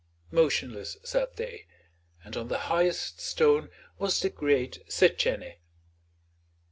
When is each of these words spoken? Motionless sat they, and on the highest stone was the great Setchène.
Motionless 0.31 0.97
sat 1.03 1.35
they, 1.35 1.67
and 2.23 2.35
on 2.35 2.47
the 2.47 2.57
highest 2.73 3.19
stone 3.21 3.69
was 3.99 4.19
the 4.19 4.31
great 4.31 4.83
Setchène. 4.87 5.57